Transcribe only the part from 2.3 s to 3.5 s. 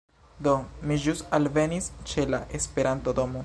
la Esperanto-domo